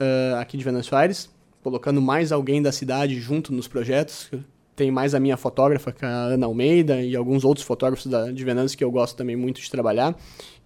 uh, 0.00 0.40
aqui 0.40 0.56
de 0.56 0.64
Venâncio 0.64 0.96
Aires, 0.96 1.30
colocando 1.62 2.02
mais 2.02 2.32
alguém 2.32 2.60
da 2.60 2.72
cidade 2.72 3.20
junto 3.20 3.52
nos 3.52 3.68
projetos. 3.68 4.28
Tem 4.74 4.90
mais 4.90 5.14
a 5.14 5.20
minha 5.20 5.36
fotógrafa, 5.36 5.94
é 6.02 6.04
a 6.04 6.08
Ana 6.08 6.46
Almeida, 6.46 7.00
e 7.00 7.14
alguns 7.14 7.44
outros 7.44 7.64
fotógrafos 7.64 8.06
da, 8.06 8.32
de 8.32 8.44
Venâncio 8.44 8.76
que 8.76 8.82
eu 8.82 8.90
gosto 8.90 9.16
também 9.16 9.36
muito 9.36 9.60
de 9.60 9.70
trabalhar, 9.70 10.16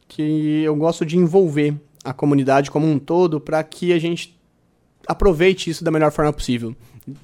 que 0.09 0.63
eu 0.63 0.75
gosto 0.77 1.05
de 1.05 1.19
envolver 1.19 1.75
a 2.03 2.15
comunidade 2.15 2.71
como 2.71 2.91
um 2.91 2.99
todo 2.99 3.39
para 3.39 3.63
que 3.63 3.93
a 3.93 3.99
gente 3.99 4.35
aproveite 5.07 5.69
isso 5.69 5.85
da 5.85 5.91
melhor 5.91 6.11
forma 6.11 6.33
possível 6.33 6.75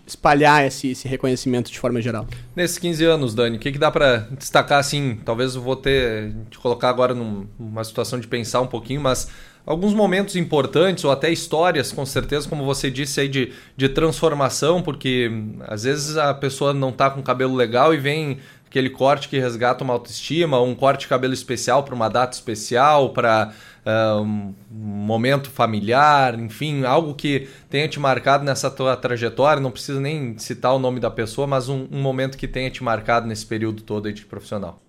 espalhar 0.07 0.67
esse, 0.67 0.91
esse 0.91 1.09
reconhecimento 1.09 1.71
de 1.71 1.79
forma 1.79 2.01
geral. 2.03 2.27
Nesses 2.55 2.79
15 2.79 3.05
anos, 3.05 3.35
Dani, 3.35 3.57
o 3.57 3.61
que, 3.61 3.73
que 3.73 3.79
dá 3.79 3.91
para 3.91 4.29
destacar 4.39 4.79
assim? 4.79 5.19
Talvez 5.25 5.55
eu 5.55 5.63
vou 5.63 5.77
ter 5.77 6.35
te 6.51 6.59
colocar 6.59 6.91
agora 6.91 7.15
numa 7.15 7.83
situação 7.85 8.21
de 8.21 8.27
pensar 8.27 8.61
um 8.61 8.67
pouquinho, 8.67 9.01
mas 9.01 9.29
alguns 9.65 9.95
momentos 9.95 10.37
importantes 10.37 11.05
ou 11.05 11.11
até 11.11 11.31
histórias, 11.31 11.93
com 11.93 12.05
certeza, 12.05 12.49
como 12.49 12.65
você 12.65 12.91
disse 12.91 13.21
aí, 13.21 13.29
de, 13.29 13.53
de 13.77 13.89
transformação, 13.89 14.83
porque 14.83 15.31
às 15.67 15.85
vezes 15.85 16.17
a 16.17 16.35
pessoa 16.35 16.75
não 16.75 16.91
está 16.91 17.11
com 17.11 17.23
cabelo 17.23 17.55
legal 17.55 17.95
e 17.95 17.97
vem 17.97 18.39
aquele 18.71 18.89
corte 18.89 19.29
que 19.29 19.37
resgata 19.37 19.83
uma 19.83 19.93
autoestima, 19.93 20.62
um 20.62 20.77
corte 20.77 21.00
de 21.00 21.09
cabelo 21.09 21.35
especial 21.35 21.83
para 21.83 21.93
uma 21.93 22.09
data 22.09 22.37
especial, 22.37 23.12
para 23.12 23.53
uh, 23.85 24.23
um 24.23 24.55
momento 24.71 25.50
familiar, 25.50 26.39
enfim, 26.39 26.85
algo 26.85 27.12
que 27.12 27.49
tenha 27.69 27.89
te 27.89 27.99
marcado 27.99 28.45
nessa 28.45 28.71
tua 28.71 28.97
trajetória, 28.97 29.61
não 29.61 29.73
precisa 29.73 30.00
nem 30.00 30.39
citar 30.39 30.73
o 30.73 30.79
nome 30.79 31.00
da 31.00 31.11
pessoa, 31.11 31.49
mas 31.49 31.69
um, 31.69 31.89
um 31.91 32.00
momento 32.00 32.39
que 32.39 32.47
tenha 32.47 32.71
te 32.71 32.85
marcado 32.85 33.27
nesse 33.27 33.45
período 33.45 33.83
todo 33.83 34.11
de 34.12 34.25
profissional. 34.25 34.81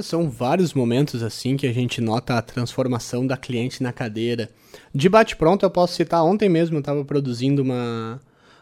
São 0.00 0.28
vários 0.30 0.72
momentos 0.72 1.22
assim 1.22 1.58
que 1.58 1.66
a 1.66 1.72
gente 1.72 2.00
nota 2.00 2.38
a 2.38 2.42
transformação 2.42 3.26
da 3.26 3.36
cliente 3.36 3.82
na 3.82 3.92
cadeira. 3.92 4.50
De 4.92 5.08
bate-pronto, 5.08 5.66
eu 5.66 5.70
posso 5.70 5.94
citar, 5.94 6.24
ontem 6.24 6.48
mesmo 6.48 6.76
eu 6.76 6.80
estava 6.80 7.04
produzindo 7.04 7.62
uma, 7.62 8.20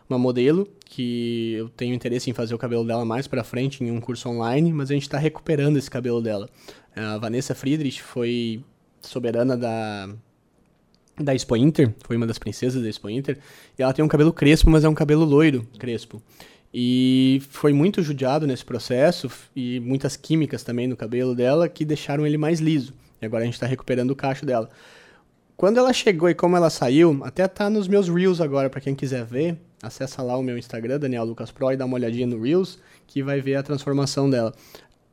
uma 0.08 0.18
modelo 0.18 0.68
que 0.84 1.54
eu 1.54 1.68
tenho 1.70 1.94
interesse 1.94 2.30
em 2.30 2.34
fazer 2.34 2.54
o 2.54 2.58
cabelo 2.58 2.84
dela 2.84 3.04
mais 3.04 3.26
para 3.26 3.42
frente 3.42 3.82
em 3.82 3.90
um 3.90 4.00
curso 4.00 4.28
online, 4.28 4.72
mas 4.72 4.90
a 4.90 4.94
gente 4.94 5.04
está 5.04 5.18
recuperando 5.18 5.76
esse 5.76 5.90
cabelo 5.90 6.20
dela. 6.20 6.48
A 6.94 7.18
Vanessa 7.18 7.54
Friedrich 7.54 8.02
foi 8.02 8.62
soberana 9.00 9.56
da 9.56 10.08
da 11.20 11.34
Expo 11.34 11.56
Inter, 11.56 11.92
foi 12.04 12.16
uma 12.16 12.26
das 12.26 12.38
princesas 12.38 12.82
da 12.82 12.88
Expo 12.88 13.08
Inter, 13.08 13.38
e 13.78 13.82
ela 13.82 13.92
tem 13.92 14.04
um 14.04 14.08
cabelo 14.08 14.32
crespo, 14.32 14.70
mas 14.70 14.82
é 14.82 14.88
um 14.88 14.94
cabelo 14.94 15.24
loiro, 15.24 15.66
crespo. 15.78 16.22
E 16.72 17.42
foi 17.50 17.72
muito 17.72 18.02
judiado 18.02 18.46
nesse 18.46 18.64
processo 18.64 19.30
e 19.54 19.78
muitas 19.80 20.16
químicas 20.16 20.62
também 20.64 20.86
no 20.86 20.96
cabelo 20.96 21.34
dela 21.34 21.68
que 21.68 21.84
deixaram 21.84 22.26
ele 22.26 22.38
mais 22.38 22.60
liso. 22.60 22.94
E 23.20 23.26
agora 23.26 23.42
a 23.42 23.44
gente 23.44 23.54
está 23.54 23.66
recuperando 23.66 24.10
o 24.10 24.16
cacho 24.16 24.46
dela. 24.46 24.70
Quando 25.56 25.78
ela 25.78 25.92
chegou 25.92 26.28
e 26.28 26.34
como 26.34 26.56
ela 26.56 26.70
saiu, 26.70 27.20
até 27.22 27.46
tá 27.46 27.70
nos 27.70 27.86
meus 27.86 28.08
Reels 28.08 28.40
agora, 28.40 28.68
para 28.68 28.80
quem 28.80 28.94
quiser 28.94 29.24
ver, 29.24 29.58
acessa 29.82 30.22
lá 30.22 30.36
o 30.36 30.42
meu 30.42 30.58
Instagram, 30.58 30.98
Daniel 30.98 31.24
Lucas 31.24 31.50
Pro, 31.50 31.70
e 31.70 31.76
dá 31.76 31.84
uma 31.84 31.94
olhadinha 31.94 32.26
no 32.26 32.40
Reels, 32.40 32.78
que 33.06 33.22
vai 33.22 33.40
ver 33.40 33.56
a 33.56 33.62
transformação 33.62 34.28
dela. 34.28 34.52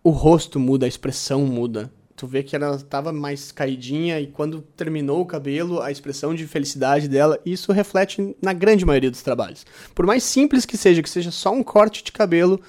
O 0.04 0.10
rosto 0.10 0.60
muda, 0.60 0.86
a 0.86 0.90
expressão 0.90 1.46
muda 1.46 1.92
tu 2.20 2.28
vê 2.28 2.44
que 2.44 2.54
ela 2.54 2.76
estava 2.76 3.14
mais 3.14 3.50
caidinha 3.50 4.20
e 4.20 4.28
quando 4.28 4.62
terminou 4.76 5.22
o 5.22 5.26
cabelo, 5.26 5.82
a 5.82 5.90
expressão 5.90 6.36
de 6.36 6.46
felicidade 6.46 7.08
dela, 7.08 7.40
isso 7.46 7.72
reflete 7.72 8.36
na 8.42 8.52
grande 8.52 8.86
maioria 8.86 9.10
dos 9.10 9.22
trabalhos. 9.22 9.66
Por 9.96 10.06
mais 10.06 10.22
simples 10.22 10.66
que 10.66 10.76
seja, 10.76 11.02
que 11.02 11.10
seja 11.10 11.32
só 11.32 11.54
um 11.54 11.64
corte 11.64 12.04
de 12.04 12.12
cabelo, 12.12 12.60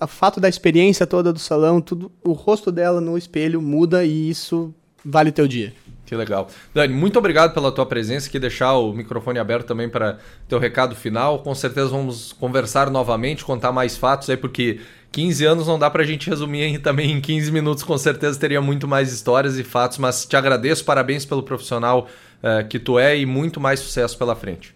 o 0.00 0.06
fato 0.06 0.38
da 0.38 0.48
experiência 0.48 1.08
toda 1.08 1.32
do 1.32 1.40
salão, 1.40 1.80
tudo, 1.80 2.12
o 2.22 2.30
rosto 2.30 2.70
dela 2.70 3.00
no 3.00 3.18
espelho 3.18 3.60
muda 3.60 4.04
e 4.04 4.30
isso 4.30 4.72
vale 5.04 5.30
o 5.30 5.32
teu 5.32 5.46
dia. 5.46 5.72
Que 6.06 6.14
legal. 6.14 6.48
Dani, 6.74 6.92
muito 6.92 7.18
obrigado 7.18 7.54
pela 7.54 7.72
tua 7.72 7.86
presença 7.86 8.28
aqui, 8.28 8.38
deixar 8.38 8.74
o 8.74 8.92
microfone 8.92 9.38
aberto 9.38 9.66
também 9.66 9.88
para 9.88 10.18
teu 10.48 10.58
recado 10.58 10.94
final. 10.94 11.38
Com 11.38 11.54
certeza 11.54 11.88
vamos 11.88 12.32
conversar 12.32 12.90
novamente, 12.90 13.44
contar 13.44 13.72
mais 13.72 13.96
fatos 13.96 14.28
aí, 14.28 14.36
porque 14.36 14.80
15 15.12 15.44
anos 15.46 15.66
não 15.66 15.78
dá 15.78 15.88
para 15.88 16.02
a 16.02 16.06
gente 16.06 16.28
resumir 16.28 16.78
também 16.80 17.12
em 17.12 17.20
15 17.20 17.50
minutos, 17.50 17.82
com 17.82 17.96
certeza 17.96 18.38
teria 18.38 18.60
muito 18.60 18.86
mais 18.86 19.12
histórias 19.12 19.58
e 19.58 19.64
fatos, 19.64 19.96
mas 19.96 20.26
te 20.26 20.36
agradeço, 20.36 20.84
parabéns 20.84 21.24
pelo 21.24 21.42
profissional 21.42 22.06
uh, 22.42 22.66
que 22.68 22.78
tu 22.78 22.98
é 22.98 23.16
e 23.16 23.24
muito 23.24 23.60
mais 23.60 23.80
sucesso 23.80 24.18
pela 24.18 24.36
frente. 24.36 24.74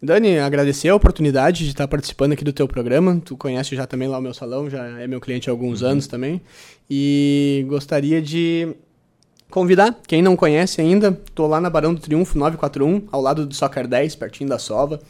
Dani, 0.00 0.38
agradecer 0.38 0.88
a 0.88 0.94
oportunidade 0.94 1.64
de 1.64 1.70
estar 1.70 1.88
participando 1.88 2.32
aqui 2.32 2.44
do 2.44 2.52
teu 2.52 2.68
programa. 2.68 3.20
Tu 3.24 3.36
conhece 3.36 3.74
já 3.74 3.84
também 3.84 4.06
lá 4.06 4.18
o 4.18 4.22
meu 4.22 4.32
salão, 4.32 4.70
já 4.70 4.86
é 5.00 5.08
meu 5.08 5.20
cliente 5.20 5.50
há 5.50 5.52
alguns 5.52 5.82
uhum. 5.82 5.88
anos 5.88 6.06
também. 6.06 6.40
E 6.88 7.66
gostaria 7.68 8.22
de 8.22 8.76
Convidar, 9.50 9.98
quem 10.06 10.20
não 10.20 10.36
conhece 10.36 10.78
ainda, 10.78 11.18
tô 11.34 11.46
lá 11.46 11.58
na 11.58 11.70
Barão 11.70 11.94
do 11.94 12.02
Triunfo 12.02 12.38
941, 12.38 13.08
ao 13.10 13.22
lado 13.22 13.46
do 13.46 13.54
Soccer 13.54 13.88
10, 13.88 14.14
pertinho 14.16 14.50
da 14.50 14.58
Sova. 14.58 15.00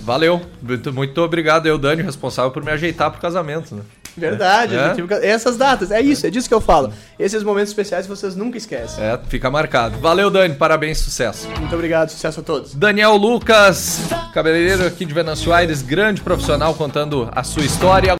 Valeu. 0.01 0.41
Muito, 0.63 0.93
muito 0.93 1.21
obrigado, 1.23 1.67
eu, 1.67 1.79
Dani, 1.79 2.03
responsável 2.03 2.51
por 2.51 2.63
me 2.63 2.71
ajeitar 2.71 3.11
pro 3.11 3.21
casamento, 3.21 3.75
né? 3.75 3.83
Verdade, 4.17 4.77
é. 4.77 4.95
tive... 4.95 5.13
essas 5.27 5.57
datas, 5.57 5.91
é 5.91 6.01
isso, 6.01 6.27
é 6.27 6.31
disso 6.31 6.47
que 6.47 6.55
eu 6.55 6.61
falo. 6.61 6.93
Esses 7.19 7.43
momentos 7.43 7.71
especiais 7.71 8.07
vocês 8.07 8.37
nunca 8.37 8.57
esquecem. 8.57 9.03
É, 9.03 9.19
fica 9.29 9.51
marcado. 9.51 9.99
Valeu, 9.99 10.31
Dani, 10.31 10.55
parabéns, 10.55 10.99
sucesso. 10.99 11.49
Muito 11.59 11.75
obrigado, 11.75 12.11
sucesso 12.11 12.41
a 12.41 12.43
todos. 12.43 12.75
Daniel 12.75 13.17
Lucas, 13.17 14.03
cabeleireiro 14.33 14.87
aqui 14.87 15.05
de 15.05 15.13
Venâncio 15.13 15.53
Aires, 15.53 15.83
grande 15.83 16.21
profissional 16.21 16.75
contando 16.75 17.29
a 17.33 17.43
sua 17.43 17.65
história. 17.65 18.13